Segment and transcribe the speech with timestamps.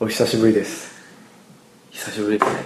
[0.00, 0.90] お久しぶりです。
[1.90, 2.60] 久しぶりですね。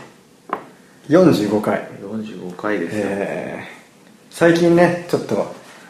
[1.08, 1.86] 45回。
[2.02, 5.36] 45回ですよ、えー、最近ねちょっと、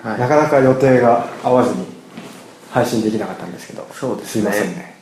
[0.02, 0.20] はい。
[0.20, 1.86] なかなか予定が合わずに
[2.70, 4.42] 配信できなかったんですけどそうですね。
[4.42, 4.96] いませんね。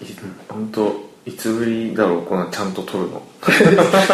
[0.00, 0.04] い
[0.48, 0.92] 本当
[1.26, 3.22] いつぶりだろうこんなちゃんと撮るの。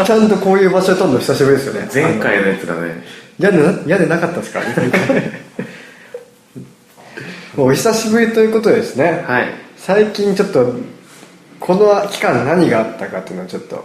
[0.07, 1.89] ちゃんとこういう場所で撮るの久しぶりですよね。
[1.93, 3.05] 前回のやつがね。
[3.39, 3.59] 嫌で
[3.99, 4.61] でなかったですか？
[7.57, 9.49] もうお久しぶりということでですね、はい。
[9.77, 10.75] 最近ちょっと
[11.61, 13.85] この期間何があったかっていうのをちょっと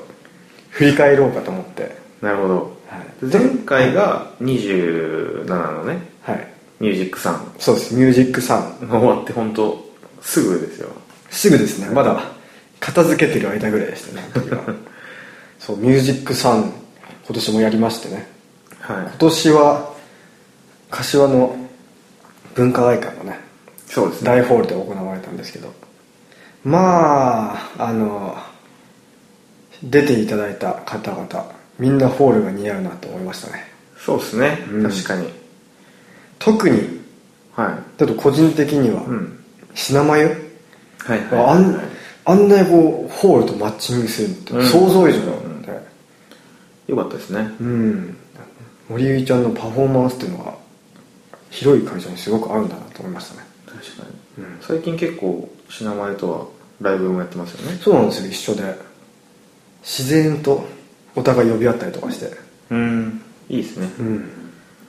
[0.69, 1.95] 振り返ろうかと思って。
[2.21, 3.25] なるほど、はい。
[3.25, 6.47] 前回が27のねはい。
[6.79, 7.51] ミュージックサン。
[7.59, 8.87] そうです「ミュージックサン。
[8.89, 9.85] 終わって本当
[10.21, 10.89] すぐですよ」
[11.29, 11.89] すぐですね。
[11.89, 12.21] まだ
[12.79, 14.23] 片付けてる間ぐらいでしたね。
[15.59, 16.71] そう「ミュージックサン
[17.25, 18.27] 今年もやりましてね。
[18.79, 18.97] はい。
[18.97, 19.93] 今年は
[20.91, 21.55] 柏の
[22.53, 23.39] 文化会館のね
[23.87, 24.27] そうですね。
[24.27, 25.73] 大ホールで行われたんですけど
[26.65, 28.35] まああの
[29.83, 33.71] 出ていただいた方々みんなホールが似合うなと思いましたね。
[33.97, 34.83] そうですね、うん。
[34.83, 35.29] 確かに。
[36.39, 37.01] 特に
[37.55, 39.43] はちょっと個人的には、いうん。
[39.73, 40.25] 品眉
[40.99, 41.81] はいはいあん
[42.25, 44.65] あんなにこうホールとマッチングするってうん。
[44.65, 45.79] 想像以上なんで。
[46.87, 47.51] よかったですね。
[47.59, 48.17] うん。
[48.89, 50.55] 森ゆいちゃんのパフォーマンスっていうのが
[51.49, 53.47] 広い会場にすごく合うんだなと思いましたね。
[53.65, 54.03] 確か
[54.37, 54.57] に、うん。
[54.61, 57.77] 最近結構品前とはライブもやってますよね。
[57.81, 58.75] そうなんですよ一緒で。
[59.83, 60.65] 自然と
[61.15, 62.31] お互い呼び合ったりとかして。
[62.71, 63.21] うん。
[63.49, 63.89] いいですね。
[63.99, 64.29] うん。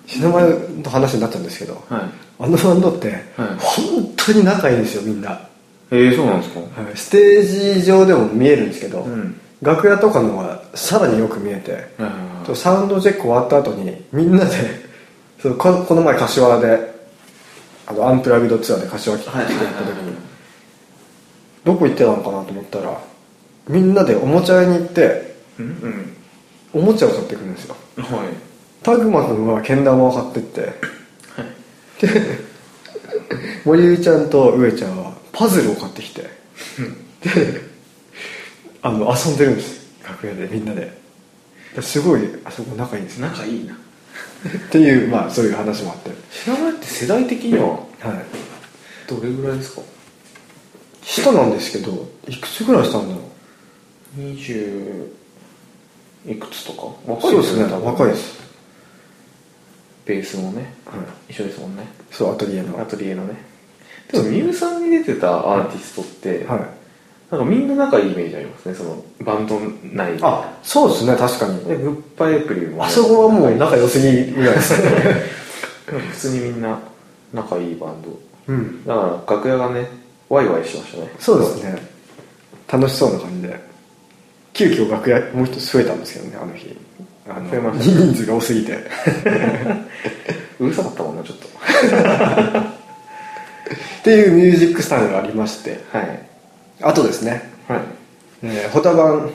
[0.06, 0.44] 品前
[0.82, 2.02] の話になっちゃうんですけどはい。
[2.38, 3.20] あのバンドってはい。
[3.58, 5.48] 本当に仲いいんですよみんな、は
[5.90, 6.60] ええそうなんですか？
[6.60, 9.40] い、ステージ上でも見えるんですけど、うん。
[9.62, 14.52] 楽屋とかのはさらによく見えて、はいサウンドチェック終わった後にみんなで
[15.42, 16.94] そのここの前柏で
[17.88, 19.46] あのアンプラグドツアーで柏来てはい。
[19.46, 20.14] 来てやった時に
[21.66, 22.98] どこ行ってたのかなと思ったら
[23.68, 26.16] みんなでおもちゃ屋に行ってうん
[26.72, 27.76] おもちゃを買ってくるんですよ。
[27.96, 28.28] うんはい。
[28.82, 30.42] タグマ君はけん玉を買ってっ
[32.00, 32.06] て。
[32.06, 32.38] で
[33.64, 36.22] 森ゆいちゃんと上ちゃんはパズルを買ってきて。
[36.22, 36.28] で
[38.82, 39.86] あの遊んでるんです。
[40.04, 40.92] 楽屋でみんなで。
[41.80, 43.74] すごいあそこ仲いいんですね仲いいな。
[43.74, 43.76] っ
[44.70, 46.10] ていうまあそういう話もあって。
[46.30, 47.80] 品前って世代的にははい。
[49.08, 49.82] どれぐらいですか？
[51.06, 53.20] 下なんですけどいくつぐらいしたんだろ
[54.18, 55.08] 20
[56.26, 56.88] いくつとか？
[57.06, 58.40] う若いですね若いです、
[60.04, 60.74] ベースもね。
[60.84, 60.96] は
[61.28, 61.86] い、一緒ですもんね。
[62.10, 62.80] そうアトリエの。
[62.80, 63.36] アトリエのね。
[64.10, 66.60] でもミュウさんに出てたアーティストって、はい。
[67.30, 70.18] なんかみんな仲いいイメージありますねそのバンド内で。
[70.22, 71.64] あそうですね確かに。
[71.64, 72.84] でグッバイエプリルもね。
[72.84, 74.90] あそこはもう仲良すぎぐらいですね。
[75.86, 76.80] 普通にみんな
[77.32, 78.18] 仲いいバンド。
[78.48, 78.84] うん。
[78.84, 79.88] だから楽屋がね
[80.28, 81.10] ワイワイしましたね。
[81.18, 81.76] そうですね。
[82.68, 83.60] 楽しそうな感じで。
[84.52, 86.76] 急遽楽屋もう一つ増えたんですけどねあの日。
[87.28, 87.84] あの増えました。
[87.84, 88.72] 人数が多すぎて。
[90.58, 91.46] うるさかったもんなちょっと。
[92.66, 95.80] っていうミュージックスタイルがありまして。
[95.92, 96.28] はい。
[96.80, 97.50] あとですね、
[98.72, 99.30] ホタバン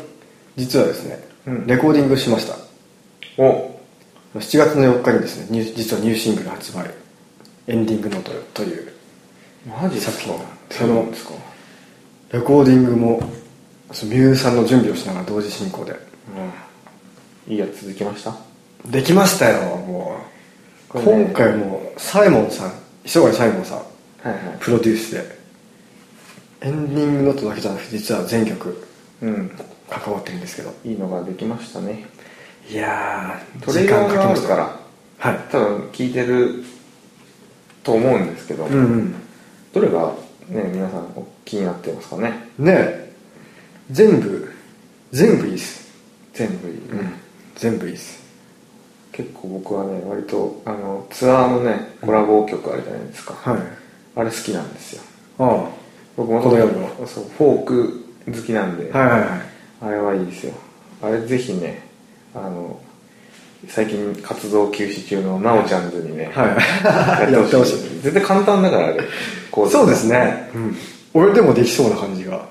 [0.56, 1.68] 実はですね、うん。
[1.68, 2.56] レコーディングしました。
[3.38, 3.72] お。
[4.36, 6.90] 7月の4日にですね実はニューシングル発売。
[7.68, 8.92] エンディングノートという
[9.66, 10.40] マジ作品そ
[10.72, 11.12] そうの
[12.32, 13.22] レコーディングも
[13.92, 15.92] そのミューさんの準備をしながら同時進行で。
[15.92, 17.54] うん。
[17.54, 18.36] いいやつ続きました？
[18.86, 20.16] できましたよも
[20.94, 21.04] う、ね。
[21.04, 22.74] 今回もサイモンさん
[23.04, 24.58] 磯貝サイモンさんはいはい。
[24.60, 25.42] プロデュースで。
[26.62, 28.88] エンディングノートだけじゃなくて実は全曲
[29.22, 29.52] うん。
[29.90, 30.74] 関わってるんですけど。
[30.86, 32.06] いいのができましたね。
[32.70, 34.80] いやートレーラーがあるから
[35.18, 35.40] はい。
[35.52, 36.64] 多分聞いてる
[37.84, 39.16] と思うんですけど、うんうん。
[39.74, 40.14] どれが
[40.52, 42.34] ね皆さんお気になってますかね？
[42.60, 43.14] ねえ。
[43.90, 44.52] 全部
[45.12, 45.90] 全部いいっす。
[46.34, 47.14] 全部いい、うん。
[47.56, 48.22] 全部いいっす。
[49.12, 53.62] 結構僕はね割とあのツアーのねコラボ曲あるじゃないですか、はい。
[54.16, 55.04] あれ好きなんですよ。
[55.40, 55.70] あ
[56.16, 59.42] 僕もこの夜のそうフォーク好きなんで、あはいはいはい。
[59.82, 60.54] あれはいいですよ。
[61.02, 61.82] あれぜひね
[62.34, 62.80] あの
[63.68, 66.46] 最近活動休止中のなおちゃんズにね、は
[67.30, 67.34] い。
[67.34, 68.02] やってほしい。
[68.02, 69.02] 絶対簡単だからあれ
[69.52, 70.76] コードそうですね、うん、
[71.14, 72.48] 俺でもできそうな感じが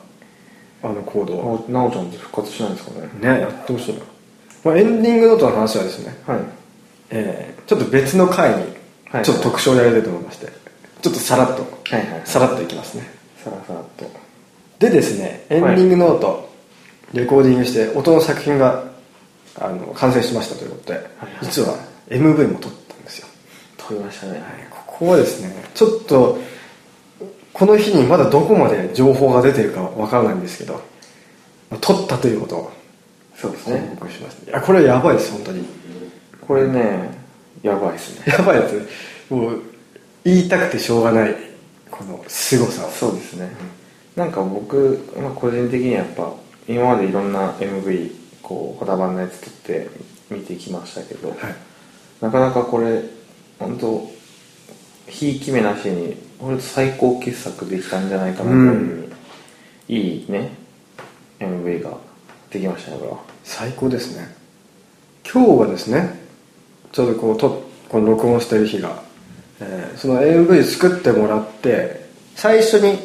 [0.82, 1.60] あのコードは。
[1.68, 3.34] なおちゃんズ復活しないんですかね。
[3.34, 4.00] ねやってほしいな、
[4.64, 6.38] まあ、エンディングノートの話はですね、はい。
[7.10, 8.64] えーちょっと別の回に
[9.10, 9.24] はい。
[9.24, 10.46] ちょっと特徴をやりたいと思いまして、
[11.02, 12.22] ちょっとさらっとはいはい。
[12.24, 13.10] さらっといきますね。
[13.44, 14.10] さらさらっと。
[14.78, 16.50] でですねエンディングノート、
[17.12, 18.89] レコーディングして音の作品が
[19.60, 21.06] あの完成しましたということで、はい
[21.42, 21.76] 実は
[22.08, 23.28] MV も撮ったんですよ、
[23.76, 24.42] 撮りましたね。
[24.70, 26.38] ここはですねちょっと
[27.52, 30.74] この日にまだどこまで情報が出てるかわからないんですけど
[31.70, 32.70] まあ撮ったということを報
[33.36, 33.96] そうですね。
[33.98, 34.50] 告しました。
[34.50, 35.64] いやこれやばいです本当に。
[36.46, 37.18] これね
[37.62, 38.24] やばいですね。
[38.26, 38.88] やばいやつ
[39.30, 39.62] もう
[40.24, 41.34] 言いたくてしょうがない
[41.90, 42.90] この凄さを。
[42.90, 43.50] そうですね、
[44.16, 46.32] なんか僕、まあ、個人的にはやっぱ
[46.68, 49.88] 今までいろんな MV こうこだばんのやつ撮って
[50.30, 51.38] 見てきましたけど、はい。
[52.20, 53.02] なかなかこれ
[53.58, 54.10] 本当
[55.08, 60.52] ひいき目なしに俺と最高傑作できたんじゃないかなというふうに、いいね
[61.38, 61.96] MV が
[62.50, 63.18] できましたねこれは。
[63.44, 64.34] 最高ですね。
[65.30, 66.18] 今日はですね
[66.92, 69.02] ちょうどこうとこの録音してる日が、
[69.60, 72.98] えーその AV 作ってもらって最初に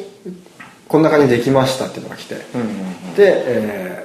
[0.88, 3.14] こんな感じでできましたっていうのが来て、うんうんうん。
[3.14, 3.95] で、えー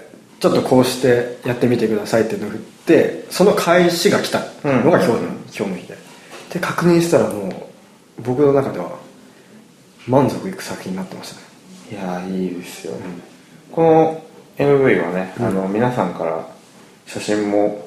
[0.41, 5.97] ちょっとこうしてやってみてくださいっていうのを振ってその開始が来たのが今日の,、日の日で。
[6.53, 8.97] で確認したらもう僕の中では
[10.07, 11.41] 満足いく作品になってましたね。
[11.91, 12.93] いやーいいですよ、
[13.71, 14.23] この
[14.57, 16.47] MV はね、あの皆さんから
[17.05, 17.85] 写真も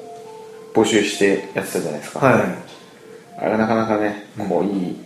[0.73, 2.43] 募集してやってたじゃないですか、はい。
[3.37, 4.97] あれなかなかねこういい、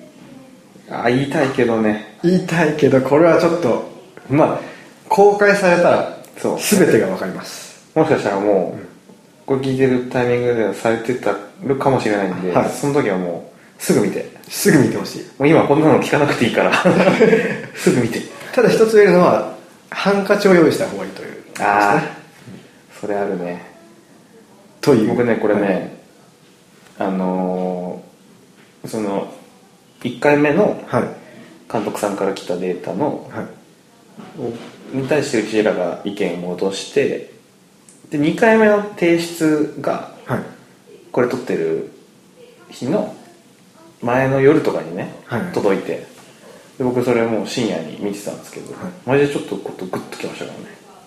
[0.92, 2.20] あ言いたいけどね。
[2.22, 3.90] 言いたいけどこれはちょっと
[4.30, 4.62] まあ
[5.08, 6.60] 公開されたらそう。
[6.60, 7.90] 全てが分かります。
[7.96, 8.86] もしかしたらもう、
[9.46, 12.70] これ聞いてるタイミングではされてたるかもしれないんで、はい。
[12.70, 14.26] その時はもうすぐ見て。
[14.48, 15.22] すぐ見てほしい。
[15.38, 16.72] もう今こんなの聞かなくていいから。
[17.76, 18.22] すぐ見て。
[18.54, 19.54] ただ一つ言えるのは
[19.90, 21.30] ハンカチを用意した方がいいという。
[21.60, 22.04] ああ
[23.00, 23.66] それあるね。
[24.82, 25.10] という。
[25.10, 25.62] 僕ねこれね、
[26.98, 27.10] はい。
[27.10, 28.10] あのー
[28.88, 29.34] その
[30.04, 31.04] 1回目のはい。
[31.72, 33.46] 監督さんから来たデータのはい
[34.94, 37.32] に対してうちらが意見を戻して
[38.10, 40.44] で2回目の提出がはい。
[41.12, 41.92] これ撮ってる
[42.70, 43.16] 日の
[44.02, 45.42] 前の夜とかにね、はい。
[45.54, 46.06] 届いて
[46.78, 48.92] で僕それもう深夜に見てたんですけど、はい。
[49.06, 50.66] マジでちょっとことグッときましたからね。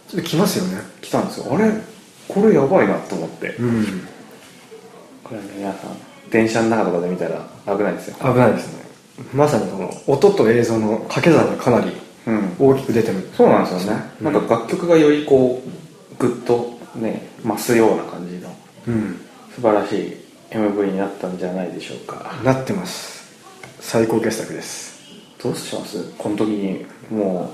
[0.08, 0.82] ちょっと来ますよね。
[1.00, 1.54] 来たんですよ。
[1.54, 1.72] あれ？
[2.28, 3.54] これやばいなと思って。
[3.56, 4.08] うん。
[5.24, 5.96] これね皆さん
[6.30, 8.16] 電車の中とかで見たら危ないですよ。
[8.20, 8.82] 危ないですね。
[9.32, 11.94] まさにこの音と映像の掛け算がかなりうん
[12.58, 13.28] 大きく出てる。
[13.36, 18.54] そうなんですよね、なんか楽曲がよりこうグッとね増すような感じの
[18.88, 19.20] うん。
[19.54, 20.16] 素晴らしい
[20.50, 22.34] MV になったんじゃないでしょうか。
[22.44, 23.22] なってます。
[23.80, 24.92] 最高傑作です。
[25.42, 26.12] どうします？
[26.16, 27.50] この時にも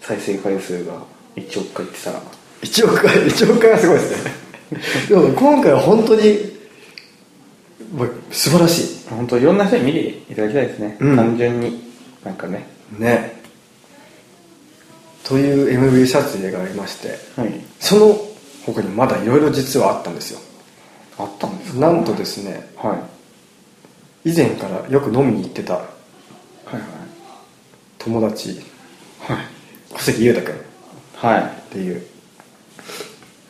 [0.00, 0.94] う再生回数が
[1.36, 2.22] 1億回いってたら。
[2.62, 4.32] 1億回？1億回はすごいですね。
[5.08, 6.52] でも今回は本当に
[8.30, 11.16] 素晴らし本当いろんな人に見ていただきたいですね、うん。
[11.16, 11.92] 単純に
[12.24, 12.66] なんかね。
[12.98, 13.41] いね
[15.24, 17.52] という MV 撮影がありましてはい。
[17.80, 18.18] その
[18.66, 20.40] 他にまだいろいろ実はあったんですよ。
[21.18, 21.80] あったんですか？
[21.80, 23.08] なんとですねは
[24.24, 24.30] い。
[24.30, 26.82] 以前からよく飲みに行ってたはいはい。
[27.98, 28.60] 友達
[29.20, 29.36] はい。
[29.92, 30.62] 小関裕太君っ
[31.16, 31.72] はい。
[31.72, 32.02] ていう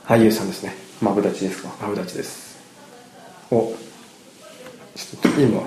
[0.04, 0.74] 俳優さんですね。
[1.00, 1.70] マブダチですか？
[1.80, 2.58] マブダチです。
[3.50, 3.74] お
[4.94, 5.62] ちょっと今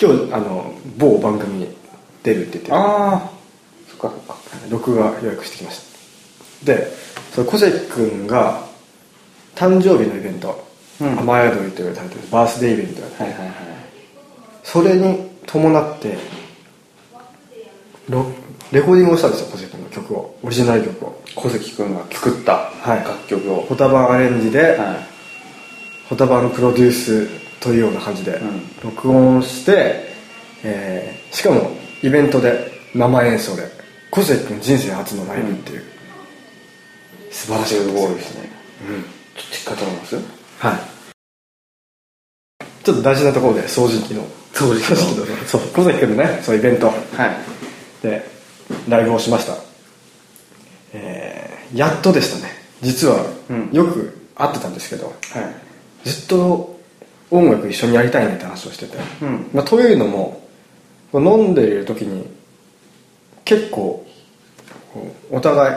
[0.00, 1.76] 今日あの某番組に
[2.22, 3.30] 出るって言ってああ
[3.98, 4.12] か
[4.68, 5.80] 録画予約してきまし
[6.62, 6.66] た。
[6.72, 6.88] で
[7.34, 8.62] その小関君が
[9.54, 10.66] 誕生日のイベント
[11.00, 11.18] 「うん。
[11.20, 13.54] 雨宿り」というタイトルでバースデーイベントやって、はいはいはい。
[14.64, 16.16] それに伴って
[18.08, 18.26] ロ
[18.72, 20.38] レコーディングをしたんですよ小関君の曲を。
[20.42, 21.22] オリジナル曲を。
[21.34, 22.98] 小関君が作ったはい。
[23.04, 24.78] 楽曲を、ホタバンアレンジで、はい。
[26.08, 27.26] ホタバンのプロデュース
[27.60, 28.62] というような感じでうん。
[28.82, 30.14] 録音して、
[30.62, 31.70] えーしかも
[32.02, 33.62] イベントで生演奏で
[34.10, 35.84] 小関君人生初のライブっていう、
[37.30, 37.88] 素晴らしいす。
[37.88, 38.50] ごいですね。
[38.88, 39.02] うん。
[39.02, 40.16] ちょっとしっかりと思います？
[40.16, 40.20] は
[40.74, 40.78] い。
[42.84, 44.22] ちょっと大事なところで掃除機の。
[44.54, 45.26] 掃除機の。
[45.26, 45.44] の。
[45.44, 45.60] そう。
[45.74, 46.86] 小関君のねそうイベント。
[46.86, 46.96] はい。
[48.02, 48.24] で
[48.88, 49.56] ライブをしました。
[50.94, 52.50] えーやっとでしたね。
[52.80, 53.70] 実はうん。
[53.72, 55.14] よく会ってたんですけど、はい。
[56.08, 56.80] ずっと
[57.30, 59.50] 音楽一緒にやりたいねって話をしてて、うん。
[59.52, 60.48] まあ、というのも
[61.12, 62.26] 飲んでいる時に
[63.48, 64.04] 結構
[65.30, 65.76] お互い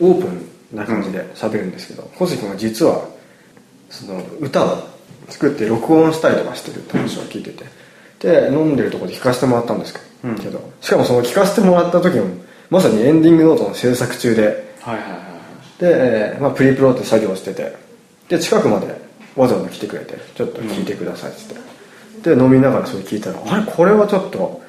[0.00, 3.08] オープンな感じで喋るんですけど小関君は実は
[3.88, 4.82] その歌を
[5.28, 7.64] 作って録音したりとかしてるって話を聞いてて
[8.20, 10.38] で飲んでるところで聴かせてもらったんですけど,、うん。
[10.38, 12.26] けどしかもその聴かせてもらった時も
[12.68, 14.42] まさにエンディングノートの制作中で。
[14.82, 15.20] はいはいはい
[15.78, 17.72] で、えーまあ、プリプロって作業をしてて
[18.28, 19.00] で近くまで
[19.36, 21.54] わざわざ来てくれてちょっと聞いてくださいっつっ
[22.20, 23.64] て、で飲みながらそれ聞いたらあれ？
[23.64, 24.60] これはちょっと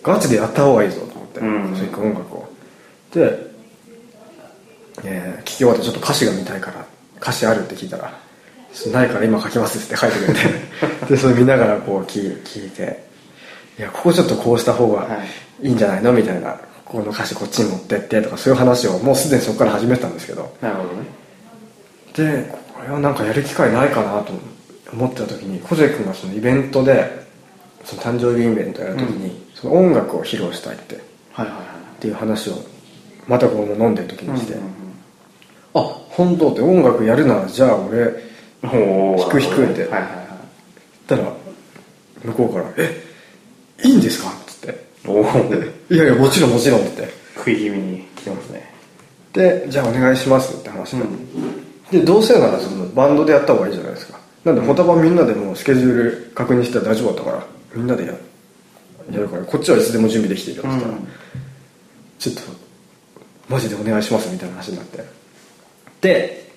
[0.00, 2.48] ガチでやった方がいいぞとうんそういう音楽を。
[3.14, 3.38] で、
[5.04, 6.84] えー聞き終わってちょっと歌詞が見たいから
[7.20, 8.12] 歌詞あるって聞いたら
[8.92, 10.40] ないから今書きますって書いてくれて
[11.10, 13.02] でそれ見ながらこう聞聞いて
[13.78, 15.06] いやここちょっとこうした方がは
[15.62, 15.68] い。
[15.68, 16.12] いいんじゃないの？
[16.12, 16.56] みたいな。
[16.84, 20.50] この歌詞こっちに持ってってとかそういう話をもうすでにそこから始めてたんですけど。
[20.62, 21.06] なるほどね。
[22.14, 24.32] でこれはなんかやる機会ないかなと
[24.92, 27.26] 思ってた時に小関君がそのイベントで
[27.84, 30.98] その誕生日イベントやる時に、その音楽を披露したいって
[31.42, 31.56] っはいはい。
[31.58, 31.64] は
[32.00, 32.54] ていう話を
[33.26, 34.68] またこの飲んでる時にして、うんうん
[35.74, 35.80] あ
[36.10, 36.50] 本当？
[36.52, 38.04] って音楽やるならじゃあ俺
[38.62, 39.82] 弾く弾くって。
[39.82, 40.28] はいはいはい
[41.06, 41.32] たら
[42.22, 43.02] 向こうから「え
[43.82, 44.86] いいんですか?」っつって。
[45.06, 45.22] おお
[45.90, 47.08] 「いやいやもちろんもちろん」って。
[47.36, 48.68] 食い気味に来てますね。
[49.32, 50.96] でじゃあお願いしますって話
[51.90, 54.18] で、でどうせならそのバンドでやった方がいいじゃないですか。
[54.44, 58.12] なんでホタバンみんなでもうスケジュール確認して大丈夫だったからみんなでや
[59.10, 61.08] やるからこっちはいつでも準備できてるよって言ったら、うん。
[62.18, 62.42] ちょっと
[63.48, 65.04] マジでお願いしますみたいな話になって。
[66.00, 66.48] で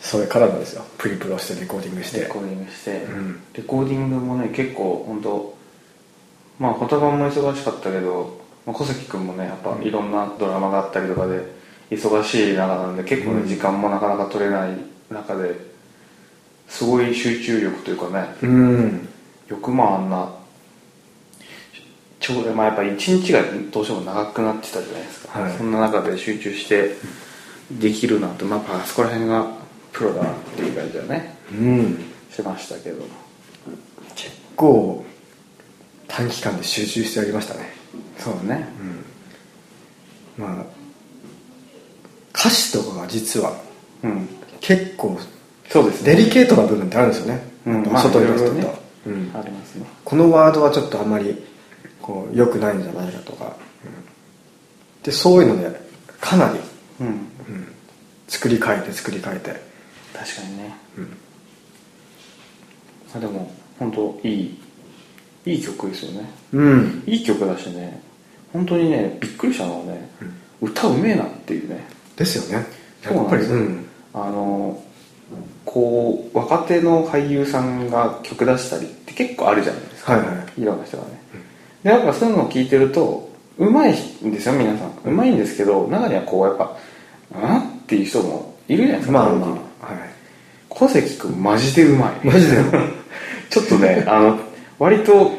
[0.00, 0.84] それからなんですよ。
[0.98, 2.20] プリプロしてレコーディングして。
[2.20, 3.40] レコーディングして、ん。
[3.54, 5.56] レコーディングもね結構本当
[6.60, 11.40] まあ言葉も忙しかったけど、まあ、小関君もねやっぱいろんなドラマがあったりとかで
[11.90, 13.48] 忙しい中なんで結構ね、うん。
[13.48, 14.78] 時間もなかなか取れない
[15.10, 15.56] 中で
[16.68, 19.08] すごい集中力というかねうん。
[19.48, 20.32] よくまああんな
[22.26, 23.40] ちょうどまあやっぱ一日が
[23.70, 25.52] どうしても長くなってたじゃないですか、はい。
[25.56, 26.96] そんな中で集中して
[27.70, 29.46] できるなってまあそこら辺が
[29.92, 31.36] プロだなっていう感じはね。
[31.52, 32.04] うん。
[32.32, 33.04] しましたけど。
[34.16, 35.04] 結構
[36.08, 37.72] 短期間で集中してやりましたね。
[38.18, 38.66] そうね。
[40.36, 40.64] まあ
[42.34, 43.56] 歌詞とかが実は
[44.02, 44.28] うん。
[44.60, 45.16] 結構
[45.68, 46.16] そうですね。
[46.16, 47.84] デリケートな部分ってあるんですよね、うん。
[47.84, 48.74] 外に出すと、ね。
[49.06, 49.30] うん。
[49.32, 49.86] ありますね。
[50.04, 51.54] このワードはちょっとあんまり
[52.06, 55.02] こう良くないんじゃないかとか、うん。
[55.02, 55.80] でそういうので
[56.20, 56.60] かなり
[57.00, 57.26] うん。
[58.28, 59.50] 作り変えて作り変えて。
[60.14, 60.76] 確かにね。
[60.98, 61.16] うん。
[63.14, 64.58] あでも本当いい
[65.46, 66.30] いい曲ですよね。
[66.52, 67.02] うん。
[67.06, 68.00] いい曲だしね。
[68.52, 70.08] 本当にねびっくりしたのはね、
[70.60, 71.84] 歌うめえなっていうね。
[72.16, 72.66] ですよね。
[73.02, 73.56] そうなんですよ。
[73.56, 73.86] うん。
[74.14, 74.82] あの
[75.64, 80.64] こう若手の俳優さんが曲出したりって結構あるじゃないですか、はいはい。
[80.64, 81.20] ろんな人がね、
[81.86, 84.90] でやっぱそういうのを聞いてるとうまいんですよ皆さん。
[85.04, 86.76] うまいんですけど中にはこうやっぱ
[87.32, 89.50] 「うん?」っていう人もいるじゃないですかまあまあ。
[89.50, 89.56] は
[89.94, 89.98] い。
[90.68, 92.26] 小関君マジでうまい。
[92.26, 92.56] マジで
[93.50, 94.38] ちょっとねあの
[94.80, 95.30] 割と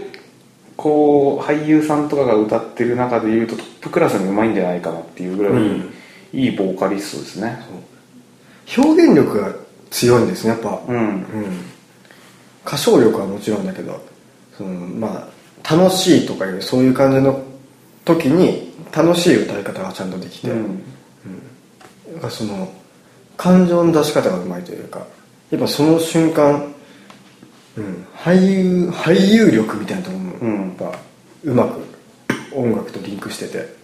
[0.78, 5.94] こう俳優さんとかが歌ってる中でいうとトップクラスにうまいんじゃないかなっていうぐらい、うん。
[6.34, 7.60] いいボーカリストですね。
[8.78, 9.52] 表現力が
[9.90, 10.80] 強いんですねやっぱ。
[10.88, 10.96] うん。
[10.96, 11.26] うん。
[12.66, 14.02] 歌唱力はもちろんだけど
[14.58, 15.37] そのまあ
[15.70, 17.44] 楽しいとかいうそういう感じの
[18.06, 20.82] 時に楽しい歌い方がちゃんとできて、うん。
[22.14, 22.22] なん。
[22.22, 22.72] かその
[23.36, 25.06] 感情の出し方がうまいというか
[25.52, 26.74] やっぱその瞬間、
[27.76, 30.68] うん、俳優俳優力みたいなところもうん。
[30.70, 31.00] やっぱ
[31.44, 31.82] うまく
[32.56, 33.76] 音楽とリンクしてて。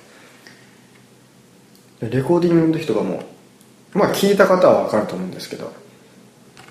[2.00, 3.24] でレコーディングの時とかも
[3.94, 5.72] まあ聞いた方は分かると思うんですけど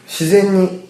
[0.06, 0.88] 自然に、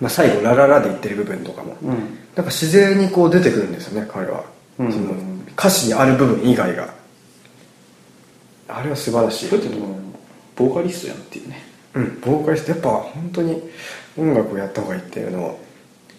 [0.00, 4.44] まあ、最後「ラララ」で言ってる部分とかも、うんなんか自然にこう出てくるんですよね彼は、
[4.78, 4.92] うん。
[4.92, 5.12] その
[5.56, 6.92] 歌詞にある部分以外が。
[8.68, 9.48] あれは素晴らしい。
[9.48, 9.68] って
[10.56, 11.62] ボーカリストやんっていうね。
[11.94, 12.72] うんボーカリスト。
[12.72, 13.62] やっぱ本当に
[14.18, 15.60] 音楽をやった方がいいっていうのを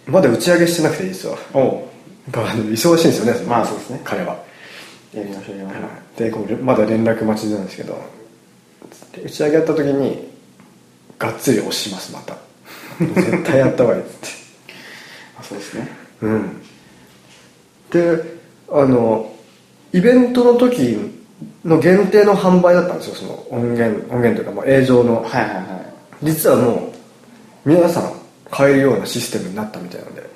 [0.08, 1.38] まだ打ち上げしてなくて実は。
[1.54, 4.02] おやっぱ忙しいんですよねのまあそうですね。
[4.04, 4.38] 彼は。
[5.14, 6.20] やりましょうやりましょう。
[6.20, 8.02] でこうまだ連絡待ちなんですけど
[9.14, 10.30] で打ち上げやった時に
[11.20, 12.38] がっつり押しますまた。
[13.00, 14.28] 絶対やった方がいいっつって。
[15.40, 16.62] あそうですねうん。
[17.91, 18.22] で
[18.70, 19.32] あの
[19.94, 20.98] イベントの時
[21.63, 25.22] の限定の販売だったんですよその音源音源というか、まあ、映像の。
[25.22, 26.25] はいはいはい。
[26.25, 26.94] 実はも
[27.65, 28.13] う皆さん
[28.50, 30.29] 買えるようなシステムになったみたいなので、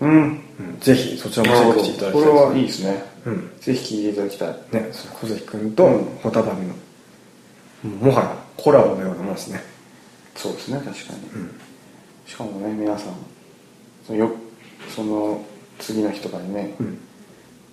[0.00, 0.42] うん。
[0.58, 3.04] うん、ぜひそちらもチェックしていただきたいこれはいいいですね。
[3.26, 3.50] うん。
[3.60, 4.82] ぜひ聴いていただきたい。
[4.82, 9.60] ねその小関君とうんホタバミの、もはやコラボのようなもんですね。
[10.34, 11.00] そうですね確かに、
[12.26, 13.14] しかもね皆さん
[14.06, 14.30] そのよ
[14.94, 15.44] その
[15.78, 16.98] 次の日とかにね、うん。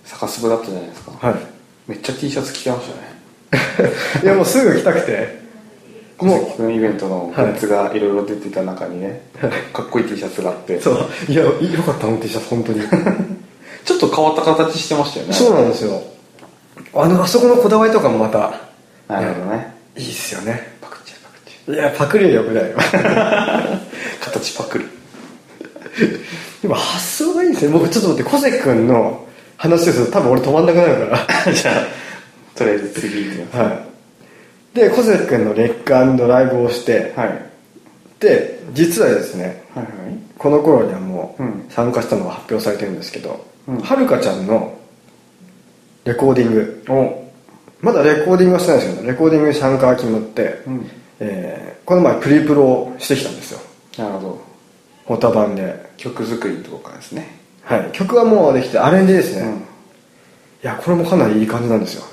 [0.04, 1.36] サカス部だったじゃないですか、はい。
[1.86, 3.14] めっちゃ T シャツ着てましたね。
[4.22, 5.44] いやもうすぐ来たくて。
[6.16, 9.22] 小も関君イベントのグッズがいろいろ出てた中にね、
[9.72, 10.76] かっこいい T シャツがあって。
[10.76, 11.08] うそう。
[11.28, 11.52] いやよ
[11.84, 12.82] かったの T シャツ本当に。
[13.84, 15.32] ちょっと変わった形してましたよね。
[15.34, 16.02] そうなんですよ。
[16.94, 18.60] あのあそこのこだわりとかもまた。
[19.08, 19.74] なるほどね。
[19.96, 20.76] いいっすよね。
[20.80, 23.80] パクチャパクチいやパクリはよくないよャ
[24.20, 24.88] 形パクる
[26.64, 27.72] でも発想がいいですね。
[27.74, 29.28] 僕ちょっと待って小関君の
[29.58, 31.52] 話をすると多分俺止まんなくなるから。
[31.52, 33.56] じゃあとりあえず次いきます。
[33.58, 33.84] は
[34.74, 34.78] い。
[34.78, 35.92] で小関君のレック
[36.26, 37.38] ライブをしてはい。
[38.18, 40.16] で実はですねはいはい。
[40.38, 43.80] この頃にはもう参加したのが発表されてるんですけど、うん。
[43.80, 44.72] はるかちゃんの
[46.06, 46.82] レコーディング。
[46.88, 47.24] お。
[47.82, 50.90] まだレコーディングはしてないんですけどレコーディングに参加が決まって、うん。
[51.20, 53.60] えーこの前プリプロをしてきたんですよ。
[53.98, 54.53] なるほど
[55.04, 57.38] ホタ版で、曲作りのとこからですね。
[57.62, 59.56] はい、曲はもうできてアレンジですね、うん。
[59.56, 59.60] い
[60.62, 62.04] やこれもかなりいい感じなんですよ。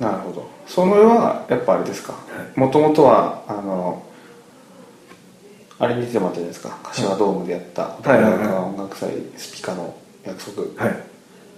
[0.00, 0.48] なるほど。
[0.66, 2.14] それはやっぱあれですか？
[2.54, 4.02] もともとはあの
[5.78, 6.78] あれ見てもらったじゃないですか？
[6.84, 8.24] 柏ドームでやった「はい。
[8.74, 11.02] 音楽祭スピカの約束」はい。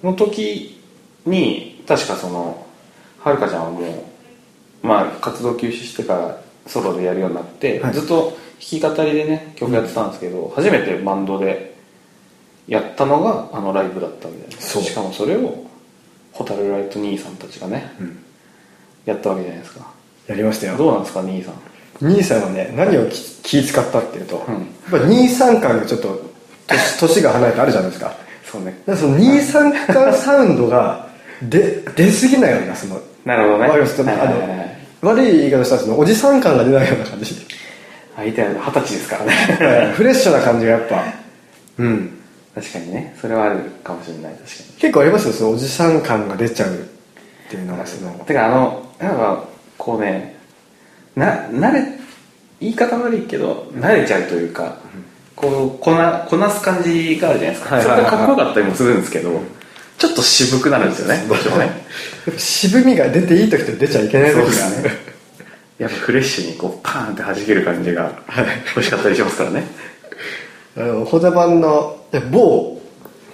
[0.02, 0.80] の時
[1.26, 2.66] に確かその
[3.18, 3.80] はるかちゃんはも
[4.82, 7.92] うまあ活動休止してからソロでやるようになって、はい。
[7.92, 11.74] ずっと弾き語りでね曲やってたんですけど、初めてバンドで
[12.68, 14.54] やったのがあのライブだったわけじゃな。
[14.54, 15.64] いでしかもそれを
[16.32, 18.18] ホタルライト兄さんたちがね、うん。
[19.06, 19.90] やったわけじゃないですか。
[20.28, 20.76] やりましたよ。
[20.76, 21.54] どうなんですか兄さん？
[22.06, 24.54] 兄さんはね何を気気使ったっていうと、うん。
[24.54, 26.22] やっぱ兄さん感がちょっと
[26.66, 28.14] 年 年が離れてあるじゃないですか。
[28.44, 28.78] そうね。
[28.86, 31.08] だからその兄さん感サウンドが
[31.42, 33.68] 出出過ぎないようなそのなるほどね。
[35.02, 37.34] 悪い言い方したらそのおじさん感が出ないような感じ
[38.20, 39.92] 相手は二十歳ですからね。
[39.94, 41.04] フレッシュな感じがやっぱ。
[41.78, 42.18] うん。
[42.54, 43.16] 確かにね。
[43.20, 44.80] それはあるかもしれない確かに。
[44.80, 46.78] 結構ありますよそのおじさん感が出ちゃうっ
[47.48, 48.12] ていうのがその。
[48.24, 49.44] てかあのなんか
[49.78, 50.36] こうね
[51.16, 51.84] な慣れ
[52.60, 54.76] 言い方悪いけど慣れちゃうというか、
[55.34, 58.10] こうこなこなす感じがあるじゃないですか、はいはいはいはい。
[58.10, 59.40] それがかっこよかったりもするんですけど、
[59.98, 61.70] ちょっと渋くなるんですよねどうしてもね。
[62.36, 65.10] 渋みが出ていい時と出ちゃいけない時がね
[65.80, 68.12] やっぱフレッシュにこうパーンって弾ける感じが
[68.76, 69.64] 欲しかったりしますからね。
[70.76, 72.80] あのホザ版の某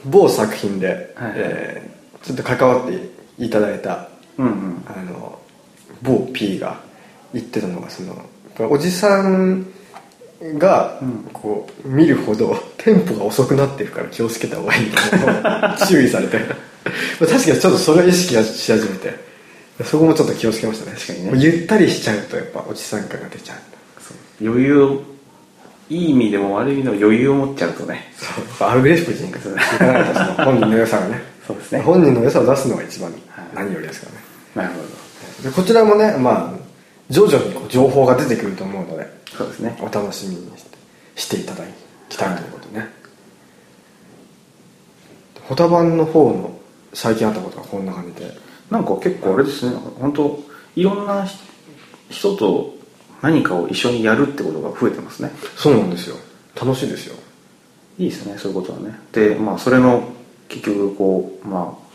[0.05, 1.33] 某作品で、はい。
[1.37, 4.85] えーちょっと関わっていただいたうんうん。
[4.89, 5.39] あの
[6.03, 6.81] 某 P が
[7.33, 8.21] 言ってたのがその
[8.69, 9.65] おじさん
[10.59, 11.01] が
[11.33, 16.39] こう見るほどテンポが遅くなっていくから気をつけた方がいいみたいなのを注意されて。
[17.19, 19.15] 確かにちょっとそれを意識し始めて
[19.85, 20.97] そこもちょっと気をつけましたね。
[20.97, 21.33] 確かにね。
[21.37, 23.59] ゆったりしちゃうとやっぱおじさん感が出ちゃう。
[24.41, 25.03] 余裕を
[25.89, 28.13] いい意味でも悪い意味でも余裕を持っちゃうとね。
[28.17, 28.69] そう。
[28.69, 29.39] アグレッシブにいか
[29.87, 31.21] ないとその本人の良さがね。
[31.47, 31.81] そうですね。
[31.83, 33.21] 本人の良さを出すのが一番はい。
[33.55, 34.09] 何よりですか
[34.55, 34.69] らね。
[34.69, 34.87] なるほ
[35.43, 35.51] ど。
[35.51, 36.59] でこちらもねまあ
[37.11, 39.77] 徐々にこう情報が出てくると思うのでそうですね。
[39.81, 40.79] お楽しみにして
[41.17, 41.65] していただ
[42.09, 42.89] きたいということでね。
[45.43, 46.59] ホタバンの方の
[46.93, 49.77] 最近あったことがこんな感じでなんか結構あれですね。
[49.99, 50.41] 本当
[50.75, 51.39] いろんなひ
[52.11, 52.75] 人と
[53.23, 55.31] 何かを一緒にやるってことが増えてますね。
[55.57, 56.17] そうなんですよ。
[56.55, 57.17] 楽しいですよ。
[57.99, 58.99] いいですねそういうことはね。
[59.13, 60.09] でまあそれの
[60.49, 61.87] 結局こうまあ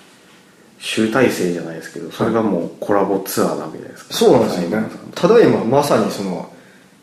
[0.79, 4.13] 集大成じゃないですけどそれがもうコラボツアーなわけじゃないですか。
[4.13, 4.87] そうなんですよね。
[5.13, 6.51] ただいままさにその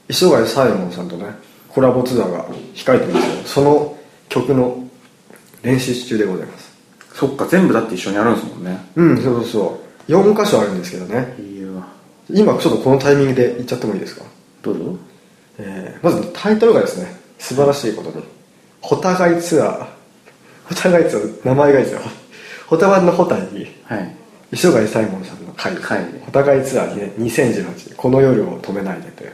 [0.09, 1.27] 磯貝サイモンさんとね
[1.69, 3.97] コラボツアーが控えてるんですけどその
[4.29, 4.85] 曲の
[5.63, 6.68] 練習中でございます
[7.19, 8.79] そっか全部だって一緒にやるんですもんね。
[8.97, 10.13] うんそうそうそう。
[10.13, 11.35] 4箇所あるんですけどね。
[11.41, 11.87] いいわ。
[12.31, 14.23] 今ちょっとこのタイミングで言っちゃってもいいですか？
[14.63, 14.97] どうぞ。
[15.59, 18.25] えーまずタイトルがですね素晴らしいことに
[18.81, 19.87] 「ホタガイツアー」
[20.69, 22.01] ホタガイツアー名前がいいですよ。
[22.69, 24.15] ホタバンのホタにはい。
[24.53, 29.33] 磯貝サイモンさんの回回ホタガイツアーにね2018この夜を止めないで」という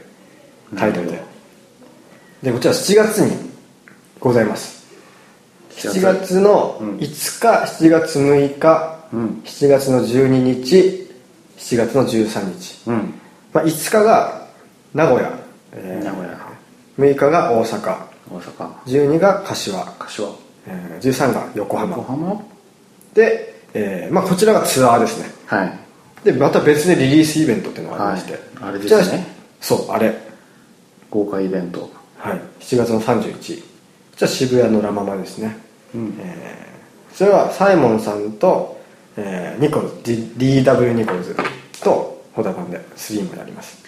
[0.77, 1.21] タイトルで。
[2.43, 3.37] でこちら7月に
[4.19, 4.84] ございます
[5.77, 11.07] 7 7月のうん5日7月6日うん7月の12日
[11.57, 12.89] 7月の13日。
[12.89, 13.13] うん
[13.53, 14.47] まあ、5日が
[14.93, 15.31] 名古屋、
[15.73, 16.35] えー名古屋。
[16.97, 17.97] 6日が大阪。
[18.31, 18.73] 大阪。
[18.85, 20.29] 12が柏、柏。
[20.67, 21.97] えー13が横浜。
[21.97, 22.41] 横浜？
[23.13, 25.29] で、えーまあ、こちらがツアーですね。
[25.45, 25.79] はい。
[26.23, 28.41] でまた別でリリースイベントっていうのがありまして、はい。
[28.69, 29.25] あれですね。
[29.61, 30.13] そうあれ。
[31.09, 31.89] 豪華イベント。
[32.17, 32.41] はい。
[32.59, 35.57] 7月の31こちら渋谷のラ・ママですね、
[35.95, 36.17] うん。
[36.19, 36.75] えー
[37.15, 38.77] それはサイモンさんと、
[39.15, 41.33] えーニコルズ DW ニコルズ
[41.81, 43.81] とホダバンで3人になります。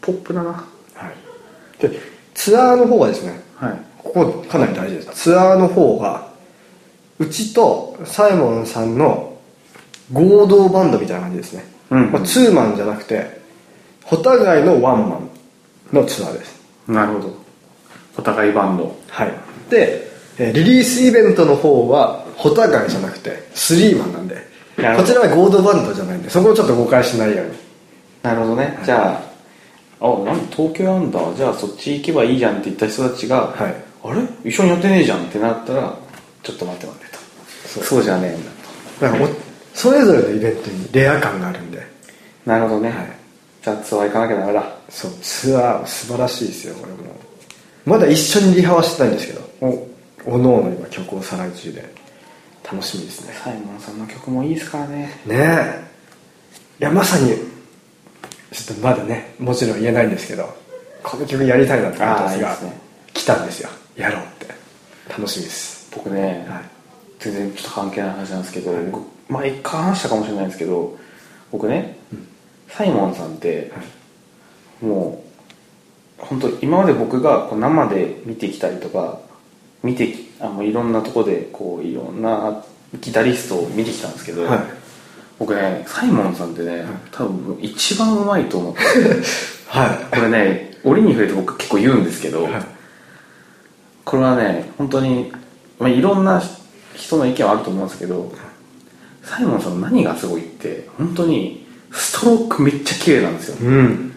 [0.00, 0.50] ポップだな。
[0.50, 0.64] は
[1.08, 1.80] い。
[1.80, 2.00] で
[2.34, 3.78] ツアーの方はですねはい。
[3.98, 5.10] ここかなり大事です。
[5.12, 6.28] ツアーの方が
[7.20, 9.38] うちとサイモンさんの
[10.12, 13.40] 合同バンドみたいな感じですね、うんまあ、ツーマンじゃなくて
[14.10, 15.30] お互いのワンマン
[15.92, 16.60] のツアーです。
[16.88, 17.36] なるほど。
[18.18, 18.96] お互いバンド。
[19.08, 19.32] はい。
[19.70, 20.05] でえー
[20.38, 24.36] リリースイベントの方はお互いじゃなくてスリーマンなんで。
[24.76, 27.52] こちらは合同バンドじゃないんでそこをちょっと誤解しないように。
[28.22, 29.22] なるほどね、じゃ
[30.00, 31.18] ああなん東京あんだ？
[31.34, 33.74] じゃあそっち行けばいいじゃんって言った人たちが、はい。
[34.04, 34.50] あれ？
[34.50, 35.96] 一緒にやってねえじゃんってなったら
[36.42, 37.18] ちょっと待って待ってと。
[37.66, 37.84] そう。
[37.84, 38.44] そうじゃねえん
[39.00, 39.28] だだからお
[39.72, 43.08] それぞれのイベントにレア感があるんで、となるほどね、はい。
[43.62, 44.64] じゃあツアー行かなきゃダメだ。
[44.90, 45.12] そう。
[45.22, 46.98] ツアー素晴らしいですよこれも
[47.86, 49.40] まだ一緒にリハはしてないんですけど。
[49.62, 49.95] お
[50.26, 52.06] おのおの今曲を再来中で。
[52.70, 53.32] 楽しみですね。
[53.32, 55.20] サイモンさんの曲もいいですからね。
[55.24, 55.84] ねえ。
[56.80, 57.30] いやまさに
[58.50, 60.54] ちょっとまだねもちろん言えないんですけど
[61.02, 62.80] この曲やりたいなって思ったんですがあーいいですね。
[63.14, 63.68] 来たんですよ。
[63.96, 64.54] やろうって。
[65.08, 65.88] 楽しみです。
[65.94, 66.62] 僕ね、はい。
[67.20, 70.98] 全然ちょっと関係ない話なんですけど、僕まあ一回話したかもしれないんですけど
[71.52, 71.96] 僕ね、
[72.68, 73.70] サイモンさんって、
[74.82, 75.24] も
[76.20, 79.20] う本当今まで僕がこう生で見てきたりとか
[79.86, 82.64] 見てきあもういろんなとこでこういろんな
[83.00, 84.60] ギタリストを見てきたんですけど、はい。
[85.38, 88.80] 僕ねサイモンさんってね、多分一番うまいと思って。
[89.68, 92.62] はこれね折に触れて僕結構言うんですけど、いはい。
[94.04, 95.32] これはね本当に、
[95.78, 96.42] まあ、いろんな
[96.94, 98.32] 人の意見はあると思うんですけど
[99.22, 103.56] サイモンさんの何がすごいって本当にストロークめっちゃ綺麗なんですよ。
[103.60, 104.14] うん。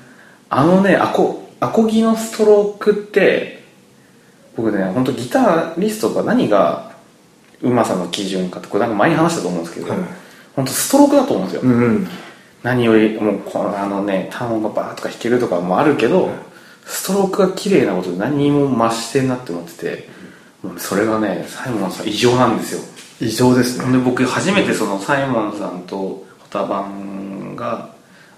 [0.50, 3.59] あのねアコアコギのストロークって
[4.56, 6.92] 僕ね本当ギタリストが何が
[7.62, 10.00] うまさの基準かってこれなんか前に話したと思うんですけど、はい。
[10.56, 12.08] 本当ストロークだと思うんですよ、うんうん。
[12.64, 16.30] 何よりもうこのあのね単音がバーッとか弾けるとかもあるけど、
[16.86, 20.10] ストロークが綺麗なことで何にも増してんなって思ってて
[20.64, 22.82] もうそれがねサイモンさん異常なんですよ。
[23.22, 23.92] 異常ですね。
[23.92, 27.90] で僕初めてそのサイモンさんとホタバンが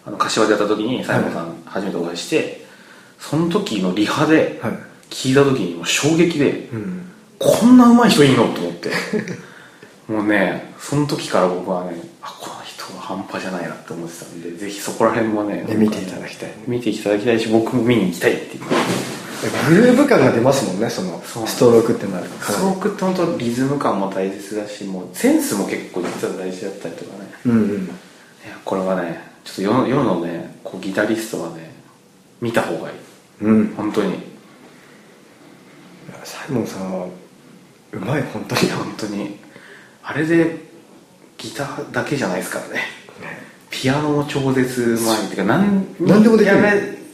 [0.06, 2.66] あの柏でやった時にサイモンさん初めてお会いして、
[3.20, 7.08] その時のリハではい聞いた時にもう衝撃で、うん。
[7.38, 8.90] こんな上手い人いいのと思って。
[10.08, 16.54] もうねその時から僕はねあこの人は半端じゃないなって思ってたんでぜひそこら辺もねね見ていただきたい。
[16.68, 18.64] 見ていただきたいし僕も見に行きたいっていう
[19.70, 22.52] グルーヴ感が出ますもんねそのストロークってなると。
[22.52, 27.32] ストロークって本当リズム感も大切だしもうセンスも結構実は大事だったりとかね。
[27.46, 27.70] うんうん。
[27.70, 27.88] い
[28.48, 31.74] やこれはねちょっと世の世のねこうギタリストはね
[32.42, 32.96] 見た方がいい。
[33.42, 33.74] うん。
[33.76, 34.31] 本当に
[36.46, 37.08] サイモンさんは
[37.92, 39.38] うまい本当に本当に。
[40.04, 40.58] あれで
[41.38, 42.82] ギターだけじゃないですからね。
[43.70, 46.58] ピアノも超絶うまいっていうか何何でもできる。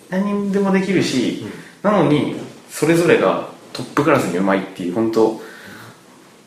[0.10, 1.46] 何でもできるし、
[1.84, 2.36] なのに
[2.70, 5.42] それぞれがトップクラスにうまいっていう本当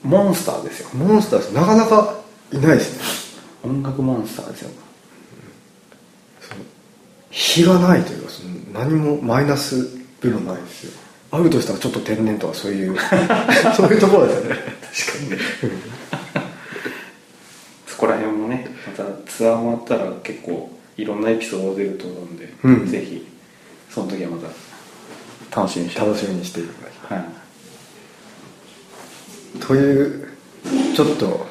[0.02, 0.88] モンスターですよ。
[0.94, 1.52] モンスターです。
[1.52, 2.18] なかなか
[2.52, 2.96] いないです
[3.64, 3.70] ね。
[3.70, 4.70] 音楽モンスターですよ。
[7.30, 10.92] 日がないというかその何もマイナス部分ないですよ
[11.30, 12.96] 会うとしたらちょっと天然とかそういう
[13.76, 14.56] そういうところですよね。
[15.28, 15.40] 確かに
[17.86, 22.86] そこら辺もねまたツアーもあったら結構いろんなエピソード出ると思うんで、うん。
[22.86, 23.26] ぜひ
[23.90, 24.38] その時はま
[25.50, 26.00] た楽しみにして。
[26.00, 27.28] 楽しみにしていただきたいはい。
[29.60, 30.28] という
[30.94, 31.46] ちょっと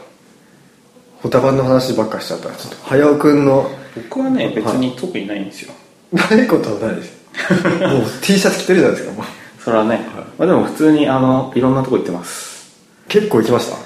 [1.21, 5.73] ホタバンの話ばっかしちゃったらちょっと早尾くんの僕はね別に特にないんですよ、
[6.11, 7.19] ないことはないです。
[7.81, 9.25] もう T シャツ着てるじゃないですかもう
[9.59, 12.77] それはね、まあ、でも普通にあのいろんなとこ行ってます。
[13.07, 13.77] 結構行きました？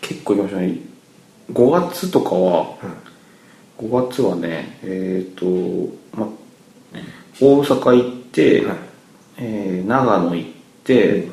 [0.00, 0.78] 結構行きましたね。
[1.52, 2.76] 5月とかは、
[3.78, 5.44] 5月はねえっ、と、
[6.16, 6.28] ま、
[7.40, 8.76] 大阪行って、はい。
[9.38, 10.50] えー長野行っ
[10.84, 11.28] て、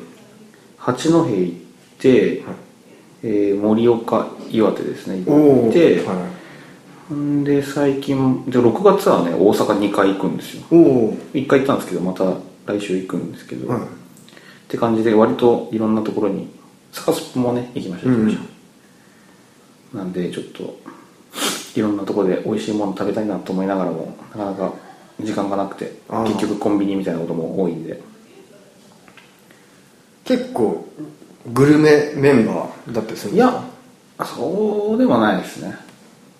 [0.78, 1.52] 八戸行っ
[1.98, 2.42] て、
[3.22, 5.22] えー盛岡岩手ですね。
[5.24, 6.28] 行って、は
[7.10, 7.14] い。
[7.14, 10.62] んで最近で6月はね大阪2回行くんですよ。
[10.70, 12.24] おお1回行ったんですけどまた
[12.66, 13.80] 来週行くんですけど、はい。
[13.80, 13.84] っ
[14.68, 16.48] て感じで割といろんなところに
[16.92, 18.38] サカスプもね行きました行きまし
[19.92, 20.78] た、なんでちょっと
[21.74, 24.72] いろんなところで美味しいもの食べたいなと思いながらもなかなか
[25.20, 28.00] 時間がなくて結局コンビニみたいなことも多いんで。
[30.24, 30.88] 結構
[31.52, 33.54] グルメメンバーだってするんいですか？
[34.16, 35.76] やそうでもないですね。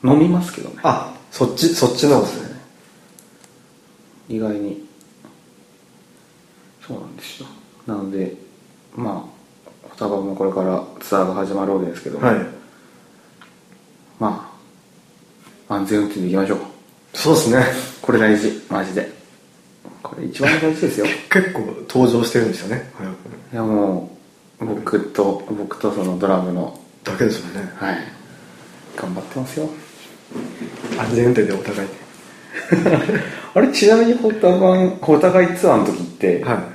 [0.02, 0.76] 飲みますけどね。
[0.82, 2.60] あそっちそっちの方ですね。
[4.30, 4.83] 意外に
[6.86, 7.48] そうなんですよ。
[7.86, 8.34] なので
[8.94, 9.34] まあ
[9.90, 12.36] 双葉もこれからツアーが始まるわけですけども、はい。
[14.18, 14.52] ま
[15.68, 16.58] あ安全運転でいきましょう。
[17.14, 17.64] そうですね。
[18.02, 18.62] これ大事。
[18.68, 19.10] マジで。
[20.02, 21.06] これ一番大事ですよ。
[21.30, 22.90] 結構登場してるんですよね。
[23.52, 24.10] いやも
[24.60, 26.78] う僕と僕とそのドラムの。
[27.04, 27.70] だけですよね。
[27.76, 27.98] はい。
[28.96, 29.68] 頑張ってますよ。
[30.98, 31.88] 安全運転でお互い。
[33.54, 36.73] あれちなみにホタバンお互いツアーの時って、はい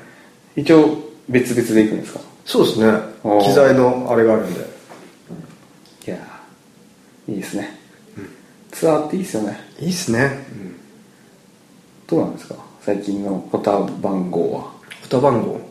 [0.60, 0.98] 一応
[1.30, 2.20] 別々で行くんですか？
[2.46, 2.92] そうですね。
[3.44, 4.60] 機材のあれがあるんで。
[6.08, 6.18] いや
[7.28, 7.78] いいですね、
[8.72, 9.60] ツアーっていいですよね。
[9.80, 10.46] いいっすね。
[12.08, 12.56] どうなんですか？
[12.82, 14.72] 最近のホタ番号は。
[15.06, 15.62] 歌番号。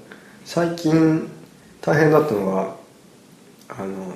[0.44, 1.28] 最近
[1.80, 2.74] 大変だったのが
[3.68, 4.14] あの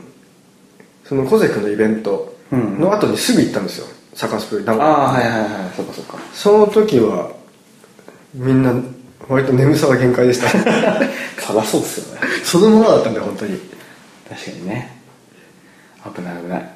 [1.05, 5.51] その小関君のイベントの後にすぐ行ったんですよ、サカスプああはいはいはい。
[5.77, 6.19] そっかそっか。
[6.33, 7.33] その時は
[8.35, 8.73] みんな
[9.29, 10.49] 割と眠さが限界でした。
[10.49, 10.59] そ
[11.53, 12.21] りゃそうですよね。
[12.45, 13.59] そのままだったんだよ本当に。
[14.29, 14.99] 確かにね。
[16.15, 16.71] 危ない危ない。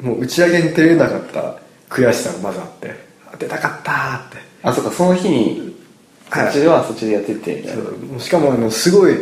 [0.00, 1.56] もう打ち上げに出れなかった
[1.88, 2.94] 悔しさがまずあって。
[3.32, 4.36] あ出たかったーって。
[4.62, 5.76] あそっかその日に
[6.32, 6.48] そはい。
[6.50, 7.82] っちではそっちでやっててみたいな。
[7.84, 8.20] そう。
[8.20, 9.14] しかもあのすごい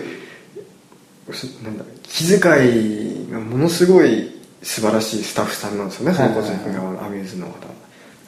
[1.33, 4.31] すなんだ気遣いがものすごい
[4.63, 7.53] 素晴らしいスタッフさんなんですよねその小関君がアミューズの方。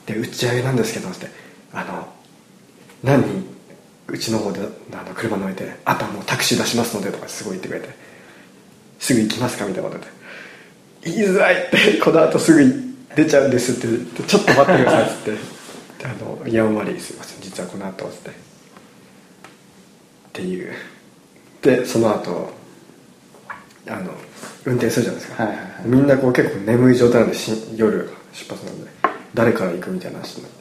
[0.06, 1.26] で打ち上げなんですけどって
[1.72, 2.08] あの
[3.02, 3.44] 何人
[4.10, 4.60] うちの方で
[4.92, 7.88] あの車乗れてあとはもうタクシー出しますのでとかすごい言ってくれて
[8.98, 9.66] すぐ行きますか？
[9.66, 10.10] みたいなことで
[11.04, 11.66] 言いづらい！
[11.66, 15.38] ってこの後すぐ出ちゃうんですってちょっと待ってくださいっつってで
[16.04, 18.50] あの「やんわりすいません実はこの後」っつって。
[20.30, 20.72] っていう。
[21.60, 22.52] でその後
[23.88, 24.14] あの
[24.64, 25.74] 運転するじゃないですか、はいはいはい。
[25.86, 28.90] みんなこう結構眠い状態なんでし夜出発なんで
[29.34, 30.58] 誰から行くみたいな話になって。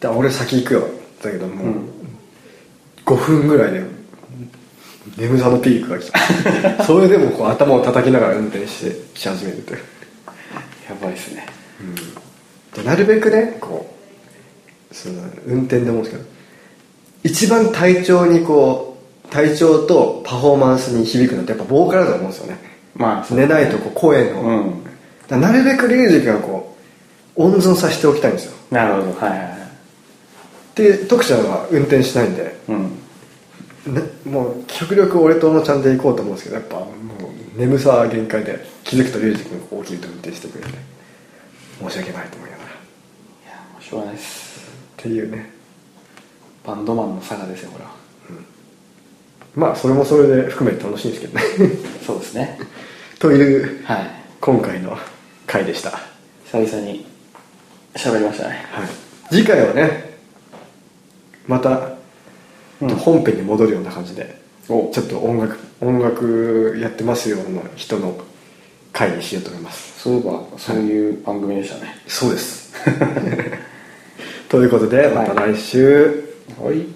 [0.00, 0.88] で俺先行くよ。
[1.22, 1.74] だけどもう、
[3.06, 3.84] 5分ぐらいで
[5.16, 6.84] 眠さのピークが来た。
[6.84, 9.80] それでもこう頭を叩きながら運転してし始めるという。
[10.88, 11.46] やばいっすね。
[12.74, 13.94] でなるべくねこ
[14.90, 15.14] うその
[15.46, 16.28] 運転で思うんですけど
[17.22, 22.58] 一番体調にこう体調とパフォーマンスに響くのってやっぱボーカルだと思うんですよね。
[22.94, 24.40] まあ寝ないとこう声の、
[25.30, 25.40] うん。
[25.40, 26.76] なるべくリュウジ君はこ
[27.36, 28.52] う温存させておきたいんですよ。
[28.70, 29.56] なるほどはいはいはい。
[30.76, 32.82] で徳ちゃんは運転しないんで、うん。
[32.84, 32.90] ね、
[34.24, 40.70] もう極力俺とのちゃんで行こうと思うんですけどやっぱもう眠さは限界で気づくとリュウジ君が起きると運転してくれて
[41.80, 42.70] 申し訳ないと思いながら。
[42.70, 44.70] っいやもうしょうがないっす。
[44.96, 45.50] ていうね。
[46.64, 47.90] バンドマンの差がですよこれは。
[49.54, 51.44] まあそれもそれで含めて楽しいんですけどね。
[52.04, 52.58] そうですね。
[53.18, 54.10] というはい。
[54.40, 54.98] 今回の
[55.46, 56.00] 回でした、は
[56.44, 57.06] 久々に
[57.94, 58.66] 喋りましたね。
[59.30, 60.18] い、次回はね
[61.46, 61.95] また
[62.80, 62.88] うん。
[62.90, 64.90] 本編に戻るような感じで、お。
[64.92, 68.18] ちょっと音楽音楽やってますような人の
[68.92, 70.00] 回にしようと思います。
[70.00, 71.94] そういえばそういう番組でしたね。
[72.06, 72.74] そうです。
[74.48, 76.24] ということでまた来週、
[76.62, 76.95] はい